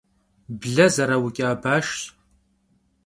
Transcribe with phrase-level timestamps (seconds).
[0.61, 1.99] Ble zerauç'a başşş.